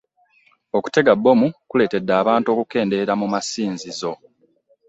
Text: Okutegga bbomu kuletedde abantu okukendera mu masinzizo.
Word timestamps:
Okutegga 0.77 1.13
bbomu 1.17 1.47
kuletedde 1.69 2.11
abantu 2.21 2.47
okukendera 2.53 3.13
mu 3.21 3.27
masinzizo. 3.33 4.13